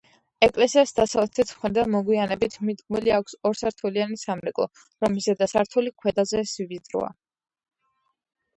ეკლესიას 0.45 0.93
დასავლეთის 0.99 1.51
მხრიდან 1.57 1.91
მოგვიანებით 1.95 2.57
მიდგმული 2.69 3.13
აქვს 3.19 3.37
ორსართულიანი 3.51 4.19
სამრეკლო, 4.23 4.67
რომლის 5.07 5.31
ზედა 5.31 5.51
სართული 5.55 5.95
ქვედაზე 6.01 6.45
ვიწროა. 6.75 7.15